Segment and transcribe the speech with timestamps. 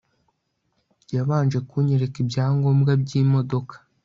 [1.15, 3.75] yabanje kunyereka ibyangombwa byimodoka